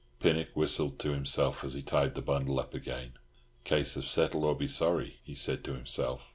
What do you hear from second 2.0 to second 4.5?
the bundle up again. "Case of settle